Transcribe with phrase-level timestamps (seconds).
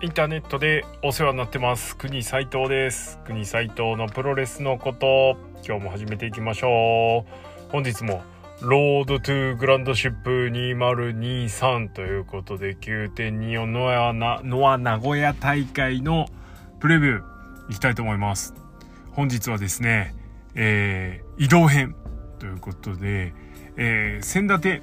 [0.00, 1.96] インターネットでお世話になってます。
[1.96, 3.18] 国斉藤です。
[3.24, 5.36] 国斉藤のプロレスのこと
[5.66, 7.24] 今日も始めていきましょ
[7.68, 7.72] う。
[7.72, 8.22] 本日も
[8.60, 16.26] ロードトゥグランドシップ2023ということで9.24ノアなノア名古屋大会の
[16.78, 18.54] プレビューいきたいと思います。
[19.10, 20.14] 本日はですね、
[20.54, 21.96] えー、移動編
[22.38, 23.34] ということで、
[23.76, 24.82] えー、先立て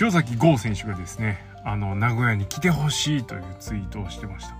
[0.00, 4.56] 塩崎豪選手がですねあの名古屋に来てほしいというツイートをしてました。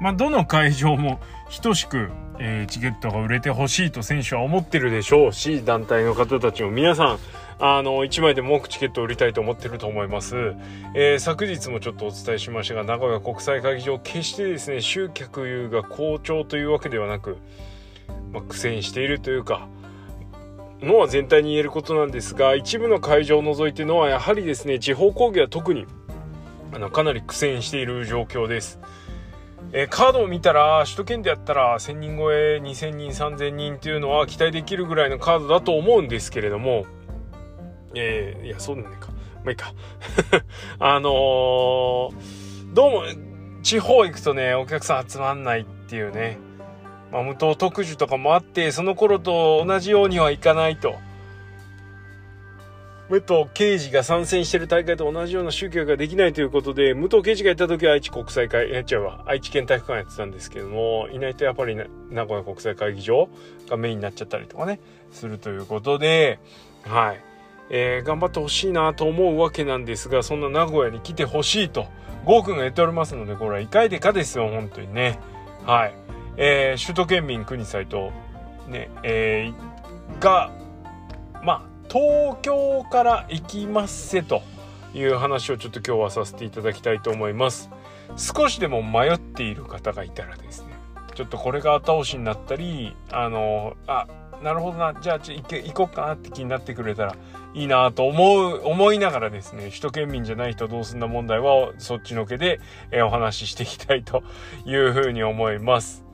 [0.00, 1.20] まあ、どの会場も
[1.62, 7.18] 等しく、えー、チケットが売れてほしいと選手は思ってるでしょうし団体の方たちも皆さん
[7.58, 10.54] あの1枚でも多くチケットを売りたいと思ってると思います、
[10.94, 17.36] えー、昨日もちょっとお伝えしましたが名古屋国際会議場決してですね集客が好調というわけではなく、
[18.32, 19.68] まあ、苦戦しているというか
[20.80, 25.86] ノア全体に言えることなんですが一部の会場を除いてノアやはりですね地方講義は特に
[26.72, 28.78] あのかなり苦戦している状況です。
[29.72, 36.86] えー、カードを見たら首都圏でやったら1000人超え2000人3000人っていうのは期待できるぐらいのカードだと思うんですけれども
[37.94, 39.08] えー、いやそうなんか
[39.44, 39.72] まあいいか
[40.80, 42.12] あのー、
[42.72, 43.02] どうも
[43.62, 46.38] 地方行くとねお客さん集まんないっていうね
[47.12, 50.94] まあ、無党特需とかもあってその頃と同じようにはいかないと。
[53.10, 61.84] 武藤刑事が参戦してる大会と同じような集客ができないということで、武藤刑事が行った時は愛知国際会、やっちゃうわ、愛知県体育館やってたんですけども、いないとやっぱり名
[62.24, 63.28] 古屋国際会議場
[63.68, 64.78] がメインになっちゃったりとかね、
[65.10, 66.38] するということで、
[66.84, 67.20] はい。
[67.70, 71.86] えー、頑張ってほしいなと思うわけなんですが、そんな名古屋に来てほしいと、
[72.24, 75.18] ゴーくんが言っておりますので、これは怒りでかですよ、本当にね。
[75.66, 75.94] はい。
[76.36, 78.10] えー、首都圏民国斎藤、
[78.68, 80.52] ね、えー、が、
[81.42, 84.42] まあ、東京から行きますせと
[84.94, 87.68] いう話をちょっと今日はさせていただきたいと思います。
[88.16, 90.68] 少しでも迷っている方がいたらですね、
[91.16, 94.06] ちょっとこれが後押しになったり、あの、あ、
[94.40, 97.16] なるほどな、じゃあちょ行け行こうかなって気になってくれたら
[97.54, 102.60] いいなと思う、思いながらですね、首都圏民じゃない人どうすんな問題はそっちのけで、
[102.92, 104.22] えお話ししていきたいと
[104.64, 106.09] いうふうに思います。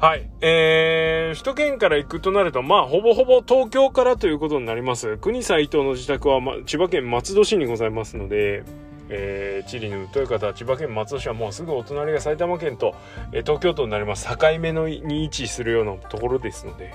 [0.00, 0.30] はい。
[0.40, 5.16] えー、首都圏から行くとなると、まあ、ほぼほぼ東京からということになります。
[5.16, 8.62] 国斎藤の自宅は、ま、千葉県松戸市にございますので、
[9.08, 12.94] えー、地理の疎い方は千葉県松戸市はもうすぐお隣が埼玉県と、
[13.32, 14.28] えー、東京都になります。
[14.28, 16.94] 境目のに位置するようなところですので、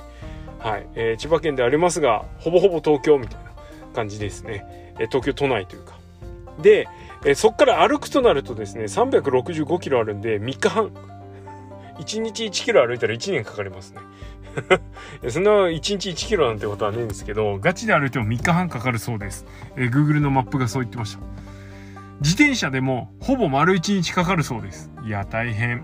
[0.59, 3.51] はい、えー、千葉県でありますがほぼほぼ東京みたいな
[3.93, 5.97] 感じですね、えー、東京都内というか。
[6.61, 6.87] で、
[7.25, 10.93] えー、そこから歩くとなるとですね365キロあるんで3日半
[11.99, 14.01] 1日1キロ歩いたら1年かかりますね。
[15.29, 19.45] そんな1日1キロなんてことはねえんですけど、ガチで歩いても3日半かかるそうです。
[19.75, 21.21] えー、Google のマップがそう言ってました。
[22.21, 24.91] 自転車でもほぼ丸1日かかるそうです。
[25.05, 25.83] いや、大変。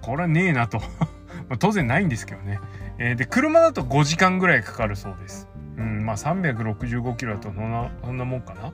[0.00, 0.78] これはねえなと。
[1.48, 2.60] まあ、当然ないんですけどね。
[2.98, 5.48] えー、で、車だと5時間ぐらいかかるそうです。
[5.76, 8.72] うん、まあ365キロだとそんな、そんなもんかな。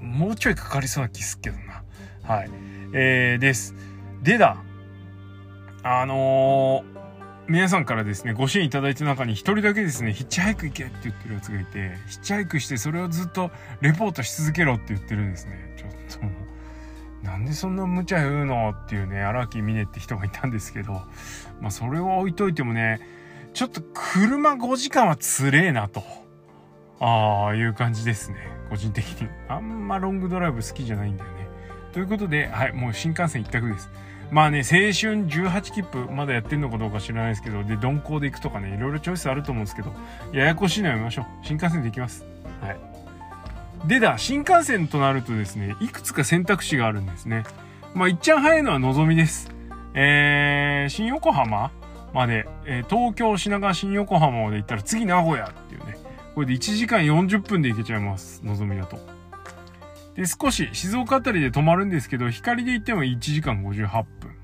[0.00, 1.82] もうちょいかかりそうな気すっけどな。
[2.22, 2.50] はい。
[2.92, 3.74] えー、です。
[4.22, 4.56] でだ、
[5.82, 6.96] あのー、
[7.48, 13.50] 皆さんからですね、ご支援いただいた中に一人だけですね、ヒッチハイク行けって言ってるやつがいて、ヒッチハイクしてそれをずっと
[13.80, 15.74] レポートし続けろって言ってるんですね。
[15.76, 15.90] ちょっ
[16.20, 16.30] とも
[17.22, 20.92] う、なんでそんな無茶言うのっていうね、荒木峰って人がいたんですけど、
[21.60, 23.00] まあそれは置いといてもね、
[23.54, 26.02] ちょっと車5時間はつれえなと、
[27.00, 28.36] ああいう感じですね。
[28.70, 29.28] 個人的に。
[29.48, 31.45] あんまロングドライブ好きじゃないんだよね。
[31.96, 33.88] ということで、はい、もう新幹線一択です。
[34.30, 39.94] まあね、青春18切符、まだやってんのかどうか知らないですけど、で、鈍行で行くとかね、いろいろチョイスあると思うんですけど、
[40.34, 41.24] ややこしいのやめましょう。
[41.40, 42.26] 新幹線で行きます。
[42.60, 42.72] は
[43.86, 43.88] い。
[43.88, 47.44] でだ、新幹線となるとですね、いくつか選択肢があるんですね。
[47.94, 49.50] まあ、いっちゃん早いのはのぞみです。
[49.94, 51.70] えー、新横浜
[52.12, 55.96] まで、えー、東京、品川、新横浜まで行ったら次名古屋っていうね、
[56.34, 58.44] これで1時間40分で行けちゃいます。
[58.44, 59.15] のぞみだと。
[60.16, 64.36] で、少し静岡あたりで止まるんですけど、光で行っても1時間58分。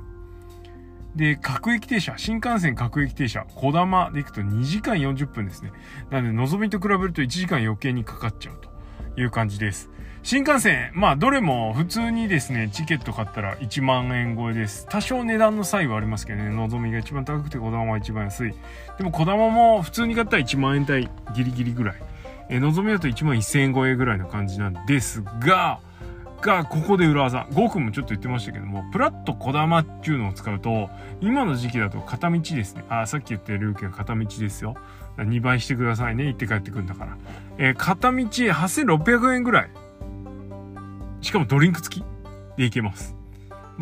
[1.16, 5.72] で、各駅停車、新幹線各駅停車、小玉で行くと2時間40分ですね。
[6.10, 8.58] なので、のぞみと比べると1時間余計にかかっちゃう
[9.14, 9.90] という感じです。
[10.22, 14.86] 新幹線、まあ、どれも普通にですね、チケット買ったら1万円超えです。
[14.88, 18.54] 多少値段の差異はありますけどね、のぞみが一番高くて小玉は一番安い。
[18.98, 21.96] でも小玉も普通に買ったら1万円台ギリギリぐらい。
[22.52, 25.80] えー、望みだと1万1000円超えぐらいの感じなんですが、
[26.42, 27.46] が、ここで裏技。
[27.54, 30.90] ゴーくんもちょっと言ってましたけども、プラット小玉っていうのを使うと、
[31.22, 32.84] 今の時期だと片道ですね。
[32.90, 34.76] あ、さっき言ったルーキーが片道ですよ。
[35.16, 36.26] 2倍してくださいね。
[36.26, 37.16] 行って帰ってくるんだから。
[37.56, 39.70] えー、片道8600円ぐらい。
[41.22, 42.04] しかもドリンク付き
[42.58, 43.16] で行けます。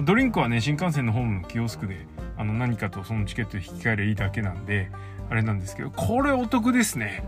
[0.05, 2.07] ドリンクはね、新幹線のホームのキオスクで、
[2.37, 4.93] あの、何かとそのチケットで引き換えりゃいいだけなんで、
[5.29, 7.25] あれなんですけど、これお得ですね。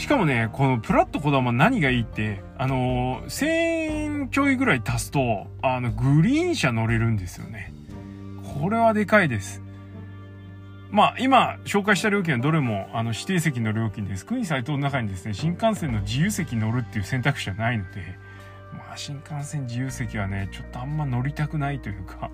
[0.00, 7.70] しかもね、このプラットこだま何がいいって、あのー、1000円ちょいぐらい足すと、あの、グリーン車乗れるんですよね。
[8.58, 9.62] これはでかいです。
[10.90, 14.24] まあ、今、紹介した料金はどれも、あの、指定席の料金です。
[14.24, 18.00] クイーンサイトの中にですね、新幹線の自由席乗るっていう選択肢はないので、
[18.72, 22.30] まあ、新幹線自由席はね、ちょっとあんま乗りたくないというか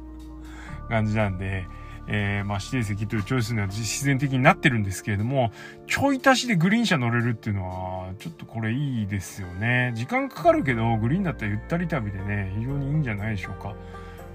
[0.88, 1.66] 感じなんで、
[2.06, 5.52] えー、まあ、指定席というチョイスには自然的になってるんですけれども、
[5.86, 9.92] ちょい足しでグリーン車乗れるっていうのは、ちょっとこれいいですよね。
[9.94, 13.74] 時間かかるけど、グリーンだったらゆったり旅でね、非常にいいんじゃないでしょうか。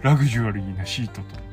[0.02, 1.46] ラグジュアリーなシートと。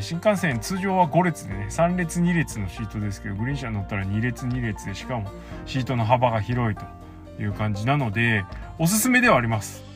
[0.00, 5.30] 新幹線通常は5列でね3列2列のシートですけどグリーン車に乗ったら2列2列でしかも
[5.66, 8.44] シートの幅が広いという感じなので
[8.78, 9.91] おすすめではあります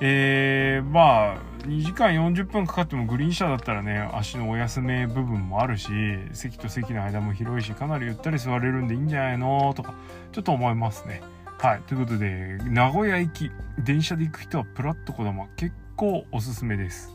[0.00, 1.36] えー、まあ
[1.66, 5.90] 2時間40分かかってもグリーン車だったらね足のお休め部分もあるし
[6.32, 9.94] 席と席の間も広いしかなりゆったり座れるんでいいんじゃないのとか
[10.32, 11.22] ちょっと思いますね。
[11.58, 11.82] はい。
[11.82, 17.14] ということで名古屋行き電車で行く人はプラットこだま結構おすすめです。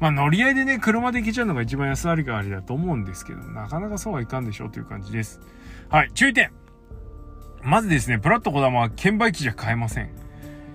[0.00, 5.40] まあ乗り合いでね車で行けちゃうのが一番安上がりだと思うんですけどなかなかそうはいかんでしょうという感じです。
[5.88, 6.10] はい。
[6.12, 6.50] 注意点。
[7.62, 10.23] まずですねプラットこだまは券売機じゃ買えません。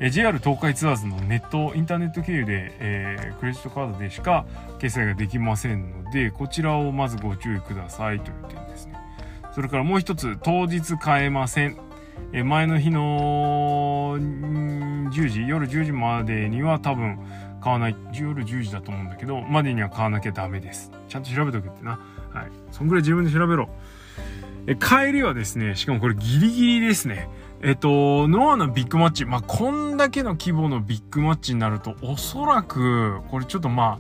[0.01, 4.46] え JR 東海ツアーズのネットインターネット経由で、えー、クレジットカードでしか
[4.80, 8.94] 決済ができませんのでこちらをまずご注意くださいという点ですね。
[9.54, 11.78] それからもう一つ当日買えません。
[12.31, 17.19] え前の日の10時夜10時までには多分
[17.62, 20.92] 買わない夜10時だと思うんだけどまでには買わなきゃダメです。
[21.10, 22.00] ちゃんと調べとけってな。
[22.31, 22.52] はい。
[22.72, 23.68] そんぐらい自分で調べろ。
[24.68, 27.28] え帰りはですねしかもこれギリギリですね。
[27.61, 34.00] えっと、ノアのビッグマッチ、まあ、こんだけの規模のビッグマッチになると、おそらく、これちょっとま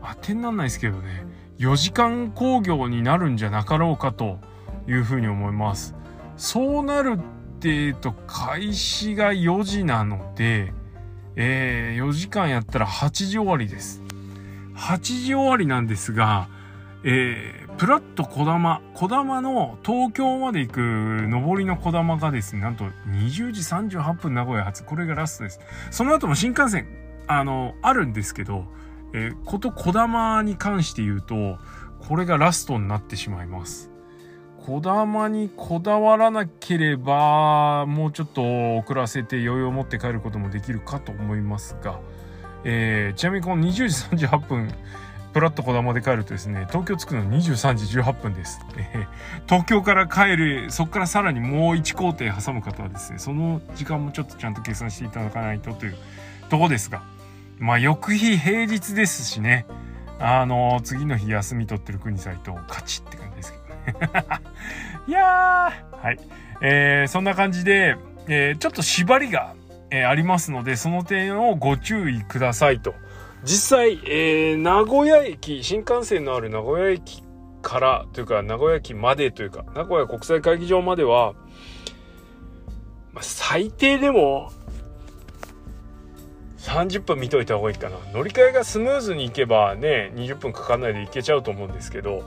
[0.00, 1.26] あ、当てになんないですけどね、
[1.58, 4.38] 4時間興行になるんじゃなかろうかと
[4.86, 5.96] いうふうに思います。
[6.36, 10.72] そうなるって、えっと、開始が4時なので、
[11.34, 14.02] えー、4時間やったら8時終わりです。
[14.76, 16.48] 8時終わりなんですが、
[17.02, 23.62] えー、プラット小玉、小玉の東京まで行く上りの小玉がですね、なんと20時
[23.96, 25.60] 38分名古屋発、これがラストです。
[25.90, 26.86] その後も新幹線、
[27.26, 28.66] あの、あるんですけど、
[29.14, 31.56] えー、こと小玉に関して言うと、
[32.06, 33.90] これがラストになってしまいます。
[34.58, 38.42] 小玉にこだわらなければ、もうちょっと
[38.76, 41.98] 遅らせて余裕を持って帰ることもできるかと思いますが、
[42.62, 44.68] えー、ちなみにこの20時38分、
[45.32, 48.60] プラットこだまで帰るとですね、東京着くの23時18分です。
[48.76, 49.06] え
[49.46, 55.96] 東京から帰る、そこからさらにもう1工程挟む方はですね、その時間もちょっとちゃんと計算していただかないとという
[56.48, 57.02] とこですが、
[57.58, 59.66] まあ、翌日平日ですしね、
[60.18, 63.58] あのー、次の日休み取ってる国際と勝ちって感じですけ
[63.92, 64.24] どね。
[65.06, 66.18] いやー、はい。
[66.62, 67.96] えー、そんな感じで、
[68.26, 69.54] えー、ちょっと縛りが、
[69.90, 72.94] えー、ありますので、その点をご注意くださいと。
[73.44, 77.22] 実際、えー、名古屋駅、新幹線のある名古屋駅
[77.62, 81.34] からというか、名古屋駅までというか、名古屋国際会議場までは、
[83.12, 84.52] まあ、最低でも、
[86.58, 87.96] 30分見といた方がいいかな。
[88.12, 92.22] 乗り換えがスムーズに行けばね、20分かかんないで行けちゃうと思うんですけど、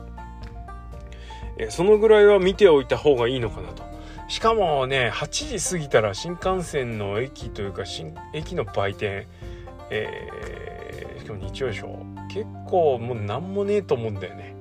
[1.60, 3.84] えそのぐらいは見ておいた方がいいのかなと。
[4.28, 9.28] しかもね、8時過ぎたら新幹線の駅というか、新駅の売店、
[9.92, 10.63] え
[11.38, 14.56] 今日日曜でしょ結構もう何もねえと思うんだよね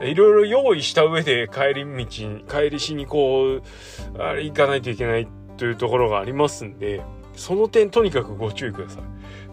[0.00, 3.60] いろいろ用意した上で帰り道に帰りしにこ
[4.16, 7.02] うあれ行かないといけないというところがありますんで
[7.36, 9.02] その点とにかくご注意ください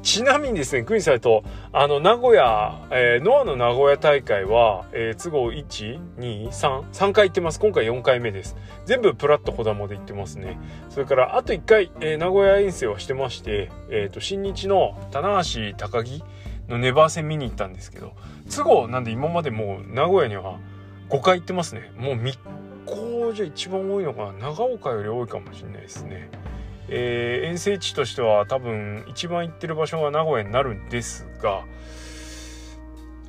[0.02, 7.60] ちなみにですね、クイーンサイト、あの、名古屋、えー、ノアの名古屋大会は、えー、都合1、2、3、3回行ってます。
[7.60, 8.56] 今回4回目です。
[8.86, 10.58] 全部プラットこだまで行ってますね。
[10.90, 16.24] それから、あと1回、えー、名古屋遠征はしてまして、えっ、と、新日の棚橋高木
[16.68, 18.14] のネバー戦見に行ったんですけど、
[18.56, 20.60] 都合なんで今までもう名古屋には
[21.10, 21.92] 5回行ってますね。
[21.98, 22.38] もう3
[23.30, 24.50] 日じゃ一番多いのかな。
[24.52, 26.30] 長岡より多いかもしれないですね。
[26.90, 31.64] えー、遠征地としては多分一番行ってる場所が名古屋になるんですが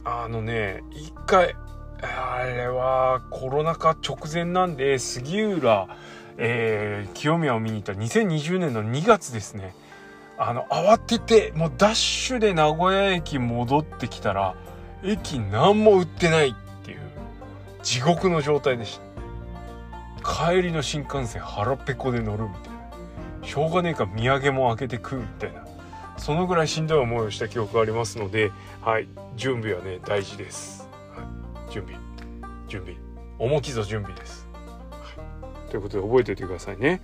[0.05, 1.55] あのね一回
[2.01, 5.89] あれはコロナ禍直前なんで杉浦、
[6.37, 9.75] えー、清宮を見に行った2020年の2月ですね。
[10.41, 14.55] あの慌ててもうダッシュで名古屋駅戻ってきたら
[15.03, 17.01] 駅何も売ってないっていう
[17.83, 19.09] 地獄の状態でした。
[20.47, 22.78] 帰りの新幹線腹ペコで乗るみたいな。
[23.49, 25.67] しょうがねえか土産も開けて食うみたいな。
[26.19, 28.53] そのぐらいしんどい思いをした記憶がありますので
[28.83, 29.09] はい。
[29.37, 31.23] 準備はね大事です、は
[31.71, 31.99] い、準備。
[32.69, 32.97] 準備。
[33.39, 34.47] 重きぞ準備です、
[34.91, 34.99] は
[35.67, 37.01] い、ということで覚えておいてくださいね。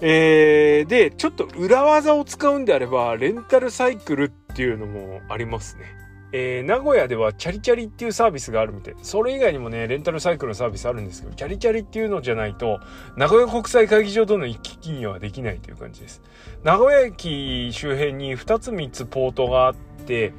[0.00, 5.99] えー、でちょっと裏技を使うんであればレンタルサイクルっていうのもありますね。
[6.32, 8.94] えー、名古屋ではチャリチャリっていうサービスがあるみたい。
[9.02, 12.80] それ以外にもね、レンタルサイクルのサービスあるんですけど、チャリチャリっていうのじゃないと、
[13.16, 16.22] 名古屋国際会議場との行き来にはできないという感じです。
[16.62, 19.74] 名古屋駅周辺に2つ3つポートがあっ
[20.06, 20.32] て、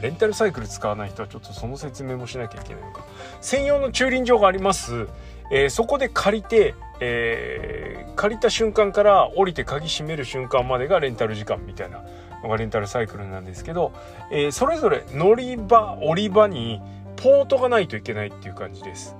[0.00, 3.04] レンタルサイクル使わない人はちょっとその説明もしなきゃいけないのか。
[3.40, 5.06] 専用の駐輪場があります。
[5.50, 12.04] えー、そこで借りて、えー、借りた瞬間から降りて鍵閉める瞬間までがレンタル時間みたいな
[12.42, 13.92] のがレンタルサイクルなんですけど、
[14.30, 16.80] えー、それぞれ乗り場降り場に
[17.16, 19.16] ポートがないといけないっていう感じです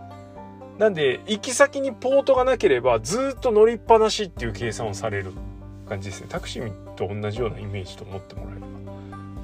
[0.78, 5.32] なんで行き先にポートがなければずっと乗りっぱなしっていう計算をされる
[5.88, 8.66] 感じですねタクシーと同じようなイメージと思ってもらえれば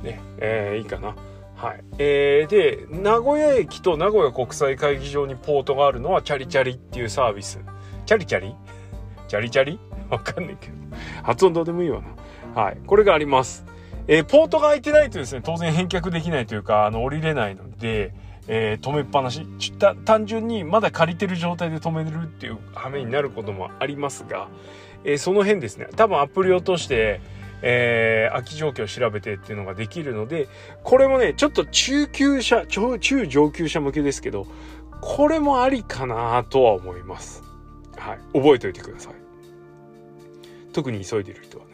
[0.03, 1.17] ね、えー、いいかな
[1.57, 1.85] はい。
[1.99, 7.61] えー、で、名古屋駅と名古屋国際会議場にポートがあるのはチャリチャリっていうサービス。
[8.07, 8.55] チャリチャリ？
[9.29, 9.79] チャリチャリ？
[10.11, 10.75] わかんないけど。
[11.23, 12.09] 発音どうでもいいわな。
[12.55, 12.79] はい。
[12.87, 13.65] これがあります。
[14.07, 18.13] えー、ポートが開いてないとですね、当然返却できないというか、あの、降りれないので、
[18.47, 19.47] えー、止めっぱなし。
[20.05, 24.49] 単純にまだ借りてる状態で止めるっていう羽目になることもありますが、
[25.05, 27.21] えー、その辺ですね、多分アプリを通して、
[27.63, 30.49] えー、空き状況を調べてっていうのができるので、
[30.83, 34.47] これもね、ちょっと中級者、中上級者向けですけど、
[35.01, 37.43] これもありかなとは思います。
[37.97, 38.19] はい。
[38.35, 39.15] 覚えておいてください。
[40.75, 41.74] 特に急いでる人はね。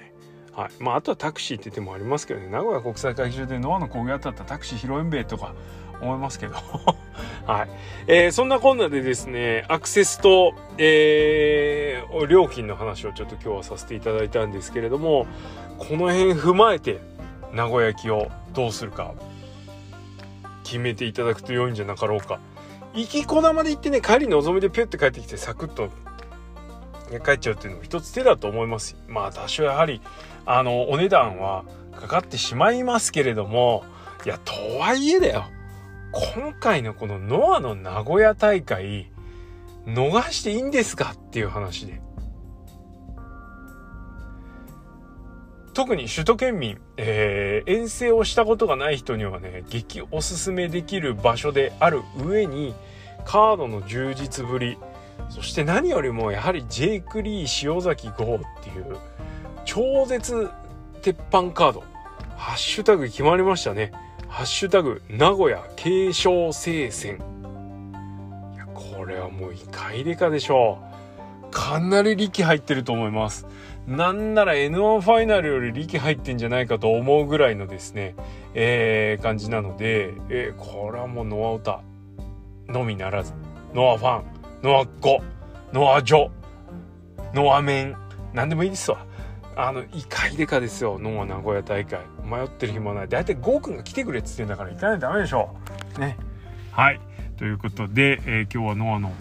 [0.53, 0.83] はい。
[0.83, 5.55] まあ、あとはタクシーって手もありますけどね、名古屋国際会議場でノアの工業だったタクシー拾えんべえとか
[6.01, 6.55] 思いますけど。
[7.47, 7.69] はい。
[8.07, 15.27] えー、そんなこんなでですね、アクセスと、えー、料金の話をちょっと今日はさせていただいたんですけれども、
[15.79, 17.01] この辺踏まえて、
[17.53, 19.15] 名古屋駅をどうするか、
[20.65, 22.41] 決めていただくと良いんじゃなかろうか。
[22.95, 25.91] 行きこだまで行ってね、帰りのぞみでピュッて帰ってきてサクッと
[27.19, 28.97] 帰っちゃうっていうのも一つ手だと思います。
[29.09, 30.01] まあ多少やはり
[30.47, 31.65] あのお値段は
[31.99, 33.85] かかってしまいますけれども
[34.25, 35.47] いやとはいえだよ。
[36.13, 39.11] 今回のこのノアの名古屋大会
[39.87, 42.01] 逃していいんですかっていう話で。
[45.73, 52.75] 特に首都圏民、えー、遠征をしたことがない人にはね激おすすめできる場所である上に
[53.25, 54.77] カードの充実ぶり
[55.29, 58.97] そして何よりもやはりジェイク・リー塩崎号っていう
[59.65, 60.51] 超絶
[61.03, 61.85] 鉄板カード
[62.37, 63.93] ハッシュタグ決まりましたね。
[64.27, 67.19] ハッシュタグ名古屋継承聖戦。
[68.55, 70.79] いやこれはもう異界でかでしょ
[71.47, 71.51] う。
[71.51, 73.47] かなり力入ってると思います。
[73.87, 78.15] なんなら N1 ファイナルより力入ってんじゃないかと思うぐらいのですね、
[78.55, 81.83] えー、感じなので、えー、これはもうノア歌
[82.69, 83.35] のみならず
[83.75, 84.25] ノアファン
[84.63, 85.23] ノア語、
[85.73, 86.29] ノアジョ、
[87.33, 87.97] ノアメン、
[88.35, 89.07] 何でもいいですわ。
[89.57, 92.01] あの、異界でかですよ、ノア名古屋大会。
[92.25, 93.09] 迷ってる暇ない。
[93.09, 95.55] だいたいゴーくんが来てくれって言ってんだから行かないとダメでしょ。
[95.99, 96.19] ね。
[96.73, 97.01] はい。
[97.39, 99.13] ということで、えー、今日はノアの、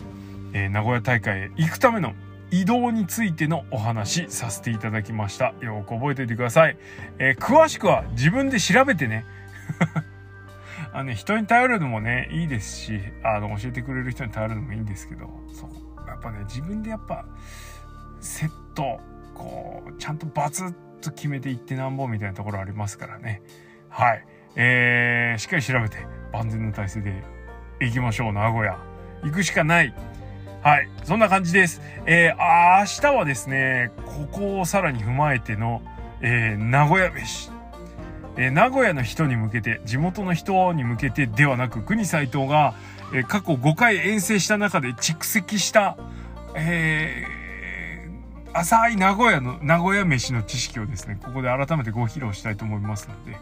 [0.53, 2.13] えー、名古屋大会へ行くための
[2.51, 5.53] 移動についてのお話させていただきました。
[5.61, 6.77] よく覚えておいてください。
[7.17, 9.25] えー、詳しくは自分で調べてね。
[10.91, 16.07] あのね、人に頼るのもね、いいですし、あの、教えてくれる人に頼るのもいいんですけど、そう。
[16.07, 17.25] やっぱね、自分でやっぱ、
[18.19, 18.99] セット、
[19.35, 23.41] こう、ちゃんとバツッと決めていってなんぼみたいなところありますからね。
[23.89, 24.25] はい。
[24.55, 25.97] えー、しっかり調べて、
[26.33, 27.23] 万全の体制で
[27.79, 28.77] 行きましょう、名古屋。
[29.23, 29.93] 行くしかない。
[30.61, 30.89] はい。
[31.03, 31.81] そんな感じです。
[32.05, 35.81] えー、明日はですね、ここをさらに踏まえての、
[36.21, 37.58] えー、名古屋飯。
[38.41, 42.73] え、名古屋の人に向けて地元の人に向けてではなく国斎藤が、
[43.13, 45.97] え、過去5回遠征した中で蓄積した、
[46.55, 53.37] えー、浅い名古屋の名古屋飯の知識をですねここで改めてご披露したいと思いますので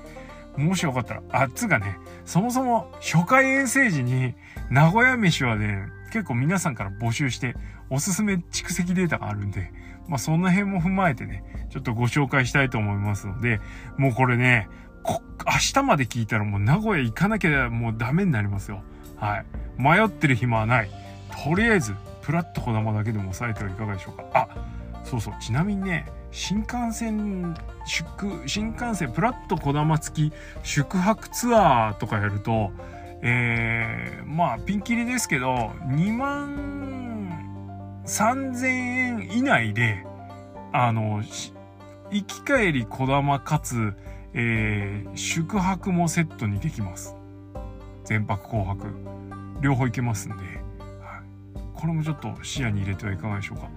[0.61, 4.33] もしよかったらあっつがねそもそも初回遠征時に
[4.71, 7.55] 名古屋飯はね結構皆さんから募集して
[7.91, 9.71] おすすめ蓄積データがあるんで
[10.07, 13.61] まあその辺も踏まえてねちょっとご紹介したいと思いますので
[13.97, 14.67] もうこれね
[15.07, 18.83] こ、明日まで聞いたらもう名古屋行かなきゃもうダメになりますよ。
[19.15, 19.45] はい。
[19.81, 20.89] 迷ってる暇はない。
[21.45, 24.25] とりあえず、プラットこだまだけでも押さえてはいかがでしょうか。
[24.33, 24.47] あ、
[25.03, 25.33] そうそう。
[25.39, 30.33] ちなみにね、新幹線宿、新幹線プラットこだま付き
[30.63, 32.71] 宿泊ツアーとかやると、
[33.21, 40.05] えー、まあ、ピンキリですけど、2万3000円以内で、
[40.73, 41.23] あの、
[42.11, 43.93] 行き帰りこだまかつ、
[44.39, 47.15] えー、宿泊もセットにできます。
[48.05, 48.85] 全泊後泊。
[49.61, 50.53] 両方行けますんで、はい、
[51.73, 53.67] これもちょっと視野に入れてはいかがでしょうか。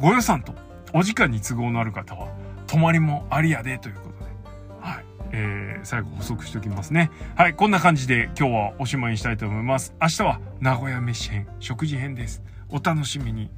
[0.00, 0.52] ご予算と
[0.92, 2.26] お時間に都合のある方は、
[2.66, 4.30] 泊まりもありやでということで、
[4.80, 5.04] はい。
[5.30, 7.12] えー、最後補足しておきますね。
[7.36, 7.54] はい。
[7.54, 9.94] こんな感じで今日はおしまいにしたいと思います。
[10.02, 12.42] 明日は名古屋飯編、食事編です。
[12.68, 13.50] お楽しみに。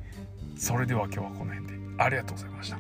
[0.57, 2.71] それでは今日はこの辺でありがとうございまし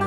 [0.00, 0.05] た。